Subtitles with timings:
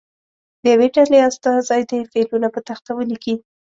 [0.61, 3.35] د یوې ډلې استازی دې فعلونه په تخته ولیکي.